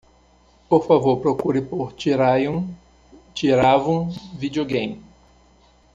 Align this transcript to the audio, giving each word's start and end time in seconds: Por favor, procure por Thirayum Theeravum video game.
Por 0.67 0.83
favor, 0.87 1.19
procure 1.21 1.61
por 1.61 1.93
Thirayum 1.93 2.73
Theeravum 3.35 4.09
video 4.33 4.65
game. 4.65 4.99